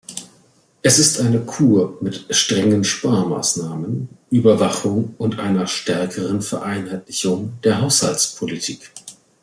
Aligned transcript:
Es 0.81 0.97
ist 0.97 1.19
eine 1.19 1.41
Kur 1.41 1.99
mit 2.01 2.25
strengen 2.31 2.83
Sparmaßnahmen, 2.83 4.09
Überwachung 4.31 5.13
und 5.19 5.37
einer 5.37 5.67
stärkeren 5.67 6.41
Vereinheitlichung 6.41 7.53
der 7.63 7.81
Haushaltspolitik. 7.81 8.89